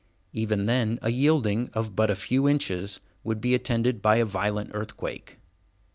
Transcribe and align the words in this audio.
Even 0.33 0.65
then 0.65 0.97
a 1.03 1.11
yielding 1.11 1.69
of 1.75 1.95
but 1.95 2.09
a 2.09 2.15
few 2.15 2.49
inches 2.49 2.99
would 3.23 3.39
be 3.39 3.53
attended 3.53 4.01
by 4.01 4.15
a 4.15 4.25
violent 4.25 4.71
earthquake. 4.73 5.37